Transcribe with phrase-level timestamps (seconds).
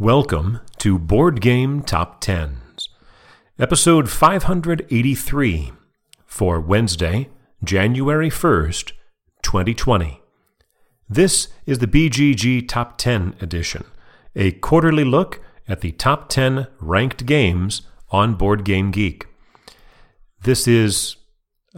[0.00, 2.88] Welcome to Board Game Top Tens,
[3.60, 5.72] episode 583
[6.26, 7.28] for Wednesday,
[7.62, 8.90] January 1st,
[9.44, 10.20] 2020.
[11.08, 13.84] This is the BGG Top 10 edition,
[14.34, 19.28] a quarterly look at the top 10 ranked games on Board Game Geek.
[20.42, 21.14] This is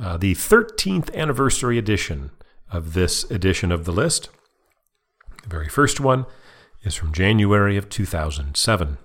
[0.01, 2.30] uh, the 13th anniversary edition
[2.73, 4.30] of this edition of the list.
[5.43, 6.25] The very first one
[6.87, 8.98] is from January of 2007.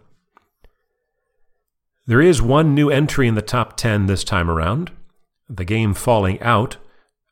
[2.06, 4.92] There is one new entry in the top 10 this time around.
[5.50, 6.78] The game Falling Out,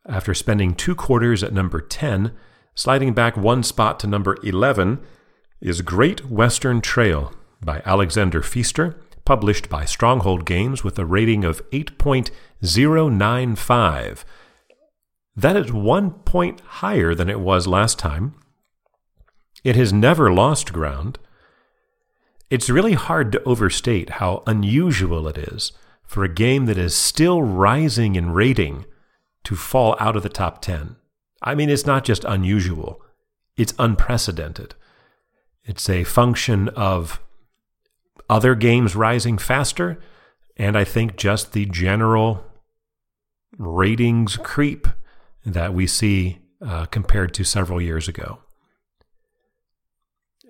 [0.08, 2.31] after spending two quarters at number 10,
[2.75, 4.99] sliding back one spot to number 11,
[5.62, 11.61] is Great Western Trail by Alexander Pfister, published by Stronghold Games with a rating of
[11.70, 14.23] 8.095.
[15.36, 18.34] That is one point higher than it was last time
[19.63, 21.20] it has never lost ground.
[22.50, 25.72] It's really hard to overstate how unusual it is
[26.03, 28.86] for a game that is still rising in rating
[29.44, 30.95] to fall out of the top 10.
[31.42, 33.02] I mean, it's not just unusual,
[33.56, 34.75] it's unprecedented.
[35.64, 37.22] It's a function of
[38.30, 40.00] other games rising faster,
[40.58, 42.44] and I think just the general
[43.58, 44.88] ratings creep
[45.45, 48.39] that we see uh, compared to several years ago.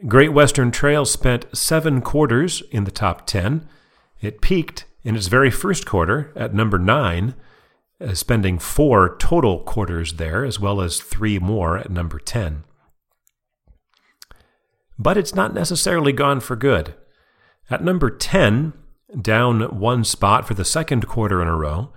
[0.07, 3.67] Great Western Trail spent seven quarters in the top 10.
[4.21, 7.35] It peaked in its very first quarter at number nine,
[7.99, 12.63] uh, spending four total quarters there, as well as three more at number 10.
[14.97, 16.93] But it's not necessarily gone for good.
[17.69, 18.73] At number 10,
[19.21, 21.91] down one spot for the second quarter in a row,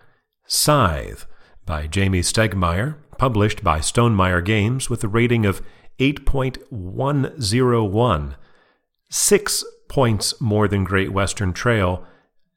[0.47, 1.27] Scythe
[1.65, 5.63] by Jamey Stegmaier, published by Stonemaier Games with a rating of
[5.99, 8.35] 8.101,
[9.11, 12.07] six points more than Great Western Trail,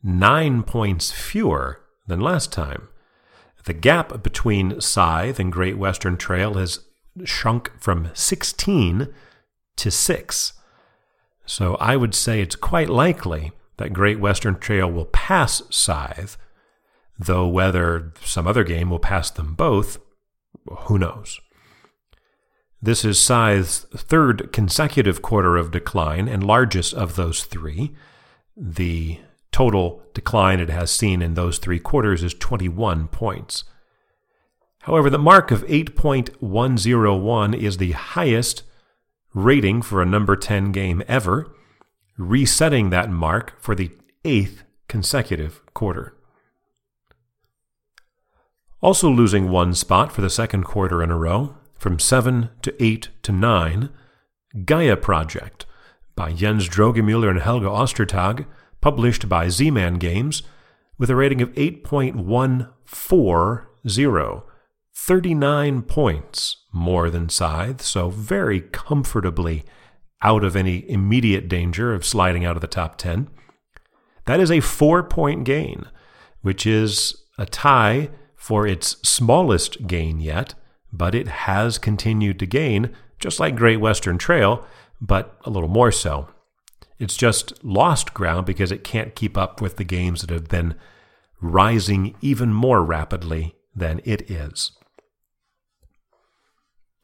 [0.04, 2.88] nine points fewer than last time.
[3.66, 6.80] The gap between Scythe and Great Western Trail has
[7.24, 9.14] shrunk from 16
[9.76, 10.54] to 6.
[11.46, 16.38] So I would say it's quite likely that Great Western Trail will pass Scythe,
[17.18, 20.00] though whether some other game will pass them both,
[20.68, 21.40] who knows.
[22.82, 27.96] This is Scythe's third consecutive quarter of decline and largest of those three.
[28.56, 29.20] The
[29.52, 33.64] total decline it has seen in those three quarters is 21 points.
[34.82, 38.64] However, the mark of 8.101 is the highest
[39.34, 41.56] rating for a number 10 game ever,
[42.18, 43.92] resetting that mark for the
[44.24, 46.16] eighth consecutive quarter.
[48.82, 53.08] Also losing one spot for the second quarter in a row from 7 to 8
[53.24, 53.90] to 9,
[54.66, 55.66] Gaia Project
[56.16, 58.46] by Jens Drogemuller and Helge Ostertag,
[58.82, 60.44] published by Z Man Games,
[60.98, 64.44] with a rating of 8.140,
[64.98, 69.66] 39 points more than Scythe, so very comfortably
[70.22, 73.28] out of any immediate danger of sliding out of the top 10.
[74.26, 75.86] That is a four point gain,
[76.42, 80.56] which is a tie for its smallest gain yet
[80.98, 84.66] but it has continued to gain, just like Great Western Trail,
[85.02, 86.30] but a little more so.
[87.00, 90.76] It's just lost ground because it can't keep up with the games that have been
[91.42, 94.72] rising even more rapidly than it is.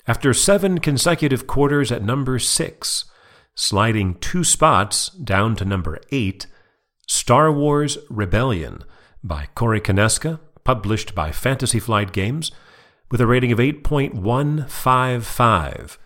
[0.07, 3.05] After seven consecutive quarters at number six,
[3.53, 6.47] sliding two spots down to number eight,
[7.07, 8.83] Star Wars Rebellion
[9.23, 12.51] by Corey Konieczka, published by Fantasy Flight Games,
[13.11, 15.97] with a rating of 8.155,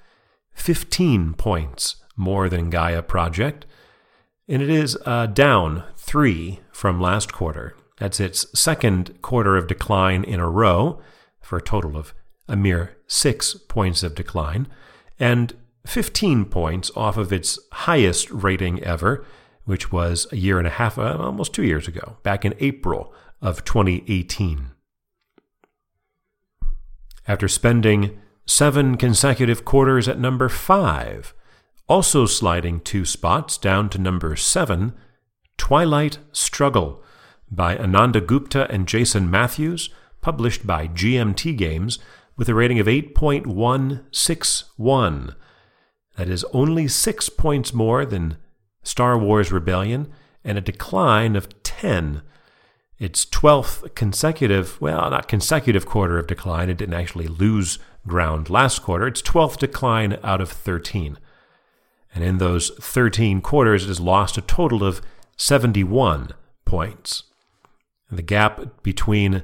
[0.53, 3.67] 15 points more than Gaia Project,
[4.47, 7.77] and it is uh, down three from last quarter.
[7.99, 10.99] That's its second quarter of decline in a row,
[11.41, 12.15] for a total of
[12.47, 14.67] a mere six points of decline,
[15.19, 15.53] and
[15.85, 19.23] 15 points off of its highest rating ever,
[19.65, 23.13] which was a year and a half, uh, almost two years ago, back in April
[23.41, 24.71] of 2018
[27.27, 31.33] after spending seven consecutive quarters at number five,
[31.87, 34.93] also sliding two spots down to number seven,
[35.57, 37.03] Twilight Struggle
[37.49, 39.89] by Ananda Gupta and Jason Matthews,
[40.21, 41.99] published by GMT Games,
[42.37, 45.35] with a rating of 8.161.
[46.17, 48.37] That is only six points more than
[48.83, 50.13] Star Wars Rebellion
[50.43, 52.21] and a decline of 10
[52.97, 56.69] its 12th consecutive, well, not consecutive quarter of decline.
[56.69, 57.77] It didn't actually lose
[58.07, 59.07] ground last quarter.
[59.07, 61.17] Its 12th decline out of 13.
[62.13, 65.01] And in those 13 quarters, it has lost a total of
[65.35, 66.31] 71
[66.63, 67.23] points.
[68.09, 69.43] The gap between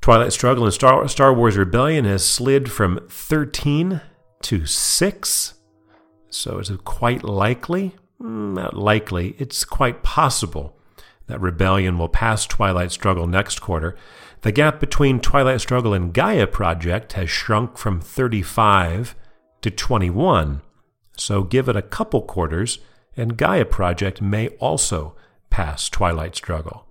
[0.00, 4.00] Twilight Struggle and Star, Star Wars Rebellion has slid from 13
[4.42, 5.54] to 6.
[6.30, 10.79] So it's quite likely, hmm, not likely, it's quite possible
[11.30, 13.96] that Rebellion will pass Twilight Struggle next quarter.
[14.42, 19.14] The gap between Twilight Struggle and Gaia Project has shrunk from 35
[19.62, 20.62] to 21.
[21.16, 22.78] So give it a couple quarters,
[23.16, 25.16] and Gaia Project may also
[25.50, 26.86] pass Twilight Struggle.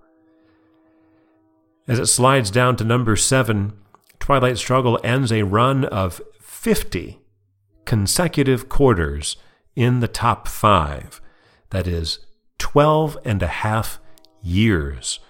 [1.88, 3.72] As it slides down to number 7,
[4.20, 7.20] Twilight Struggle ends a run of 50
[7.84, 9.36] consecutive quarters
[9.74, 11.20] in the top 5.
[11.70, 12.20] That is
[12.58, 13.98] 12 and a half
[14.42, 15.20] years.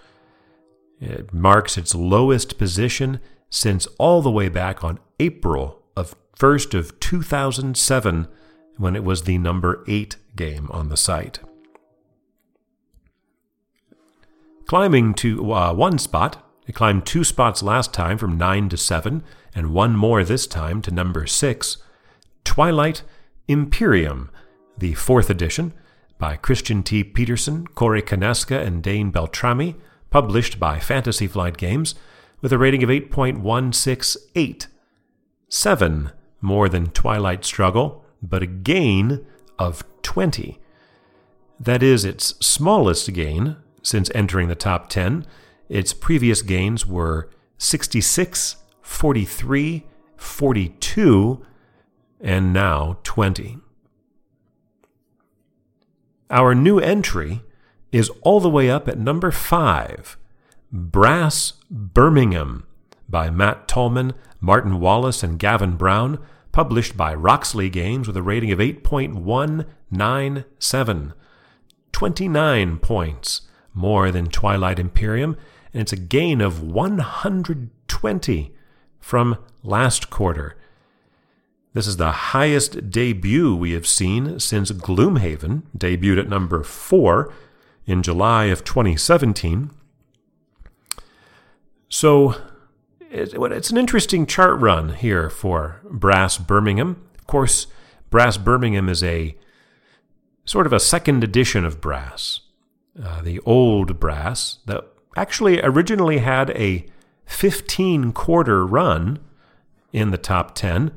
[0.99, 3.19] It marks its lowest position
[3.49, 8.27] since all the way back on April of 1st of 2007
[8.77, 11.39] when it was the number 8 game on the site.
[14.65, 19.23] Climbing to uh, one spot, it climbed two spots last time from 9 to 7,
[19.53, 21.77] and one more this time to number 6.
[22.43, 23.03] Twilight
[23.47, 24.29] Imperium,
[24.77, 25.73] the fourth edition,
[26.21, 27.03] by Christian T.
[27.03, 29.75] Petersen, Corey Konieczka, and Dane Beltrami,
[30.11, 31.95] published by Fantasy Flight Games,
[32.41, 34.67] with a rating of 8.168.
[35.49, 39.25] Seven more than Twilight Struggle, but a gain
[39.57, 40.59] of 20.
[41.59, 45.25] That is its smallest gain since entering the top 10.
[45.69, 49.87] Its previous gains were 66, 43,
[50.17, 51.45] 42,
[52.19, 53.57] and now 20.
[56.31, 57.41] Our new entry
[57.91, 60.17] is all the way up at number 5
[60.71, 62.65] Brass Birmingham
[63.09, 66.19] by Matt Tolman, Martin Wallace, and Gavin Brown,
[66.53, 71.13] published by Roxley Games with a rating of 8.197.
[71.91, 73.41] 29 points
[73.73, 75.35] more than Twilight Imperium,
[75.73, 78.55] and it's a gain of 120
[79.01, 80.55] from last quarter.
[81.73, 87.33] This is the highest debut we have seen since Gloomhaven debuted at number 4
[87.85, 89.71] in July of 2017.
[91.87, 92.35] So
[92.99, 97.01] it's an interesting chart run here for Brass Birmingham.
[97.17, 97.67] Of course,
[98.09, 99.37] Brass Birmingham is a
[100.43, 102.41] sort of a second edition of Brass.
[103.01, 104.83] Uh, the old Brass that
[105.15, 106.85] actually originally had a
[107.25, 109.19] 15 quarter run
[109.93, 110.91] in the top 10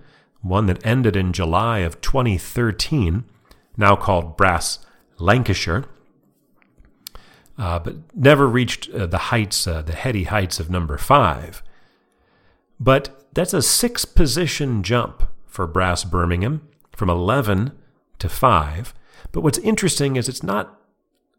[0.44, 3.24] one that ended in July of 2013,
[3.76, 4.78] now called Brass
[5.18, 5.86] Lancashire,
[7.56, 11.62] uh, but never reached uh, the heights, uh, the heady heights of number five.
[12.78, 17.72] But that's a six position jump for Brass Birmingham from 11
[18.18, 18.94] to 5.
[19.32, 20.80] But what's interesting is it's not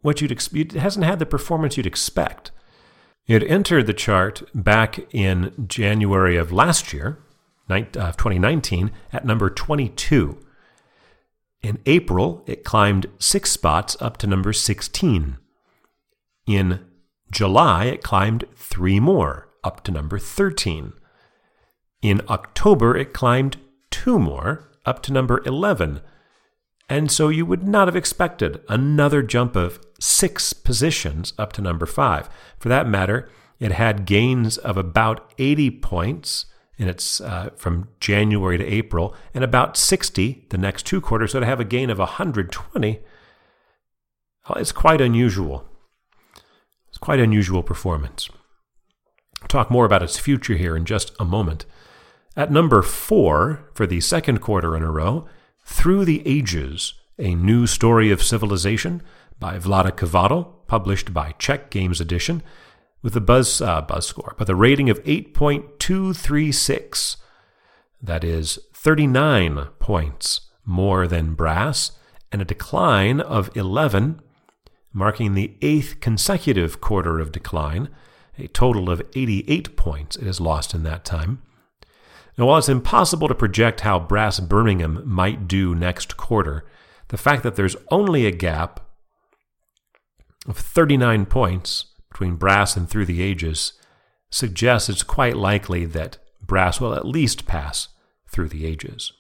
[0.02, 2.52] what you'd expect, it hasn't had the performance you'd expect.
[3.28, 7.18] It entered the chart back in January of last year,
[7.70, 10.40] uh, 2019 at number 22.
[11.62, 15.38] In April, it climbed six spots up to number 16.
[16.46, 16.86] In
[17.32, 20.94] July, it climbed three more up to number 13.
[22.02, 23.58] In October, it climbed
[23.90, 26.02] two more up to number 11.
[26.88, 31.88] And so you would not have expected another jump of six positions up to number
[31.88, 32.30] five.
[32.60, 33.28] For that matter,
[33.60, 36.46] it had gains of about 80 points
[36.78, 41.32] and it's uh, from January to April, and about 60 the next two quarters.
[41.32, 43.00] So to have a gain of 120,
[44.56, 45.66] it's quite unusual.
[46.90, 48.30] It's quite unusual performance.
[49.42, 51.66] I'll talk more about its future here in just a moment.
[52.36, 55.28] At number four for the second quarter in a row,
[55.66, 59.02] Through the Ages, a new story of civilization
[59.40, 62.44] by Chvátil, published by Czech Games Edition
[63.02, 67.18] with a buzz uh, buzz score, but the rating of 8.236.
[68.02, 71.92] That is 39 points more than brass
[72.32, 74.22] and a decline of 11,
[74.92, 77.90] marking the eighth consecutive quarter of decline.
[78.38, 81.42] A total of 88 points it has lost in that time.
[82.38, 86.66] Now, while it's impossible to project how Brass Birmingham might do next quarter,
[87.08, 88.82] the fact that there's only a gap
[90.48, 93.74] of 39 points between brass and through the ages
[94.30, 97.90] suggests it's quite likely that brass will at least pass
[98.32, 99.12] through the ages.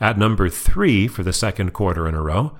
[0.00, 2.56] At number three for the second quarter in a row,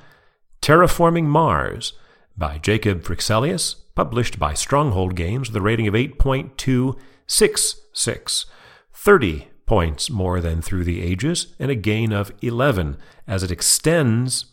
[0.61, 1.95] Terraforming Mars
[2.37, 8.45] by Jacob Fryxelius, published by Stronghold Games with a rating of 8.266,
[8.93, 14.45] 30 points more than Through the Ages, and a gain of 11 as it extends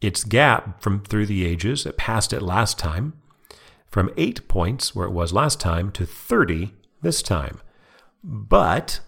[0.00, 1.86] its gap from through the ages.
[1.86, 3.12] It passed it last time
[3.94, 7.60] from 8 points where it was last time to 30 this time.
[8.24, 8.98] But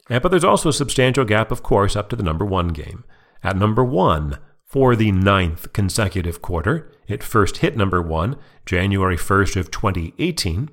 [0.09, 3.03] And, but there's also a substantial gap, of course, up to the number 1 game.
[3.43, 9.55] At number 1, for the ninth consecutive quarter, it first hit number 1 January 1st
[9.55, 10.69] of 2018,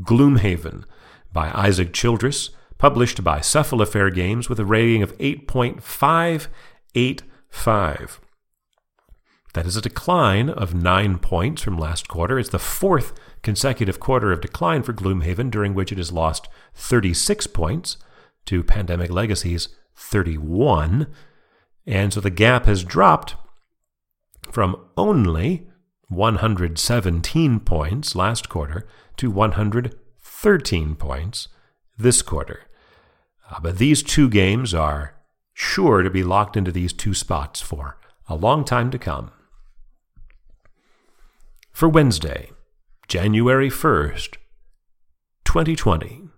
[0.00, 0.84] Gloomhaven
[1.32, 8.18] by Isaac Childress, published by Cephalofair Games with a rating of 8.585.
[9.56, 12.38] That is a decline of 9 points from last quarter.
[12.38, 17.46] It's the fourth consecutive quarter of decline for Gloomhaven, during which it has lost 36
[17.46, 17.96] points
[18.44, 21.06] to Pandemic Legacy's 31.
[21.86, 23.34] And so the gap has dropped
[24.50, 25.66] from only
[26.08, 28.86] 117 points last quarter
[29.16, 31.48] to 113 points
[31.96, 32.60] this quarter.
[33.50, 35.14] Uh, but these two games are
[35.54, 37.96] sure to be locked into these two spots for
[38.28, 39.30] a long time to come.
[41.76, 42.52] For Wednesday,
[43.06, 44.36] January 1st,
[45.44, 46.30] 2020.